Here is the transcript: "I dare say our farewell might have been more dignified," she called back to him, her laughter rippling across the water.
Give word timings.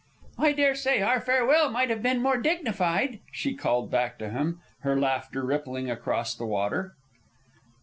"I 0.39 0.53
dare 0.53 0.73
say 0.73 1.03
our 1.03 1.21
farewell 1.21 1.69
might 1.69 1.91
have 1.91 2.01
been 2.01 2.23
more 2.23 2.37
dignified," 2.37 3.19
she 3.31 3.53
called 3.53 3.91
back 3.91 4.17
to 4.17 4.31
him, 4.31 4.59
her 4.79 4.99
laughter 4.99 5.45
rippling 5.45 5.91
across 5.91 6.33
the 6.33 6.47
water. 6.47 6.95